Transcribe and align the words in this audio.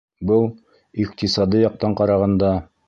—Был— 0.29 0.47
иҡтисади 1.05 1.63
яҡтан 1.67 1.99
ҡарағанда. 2.03 2.55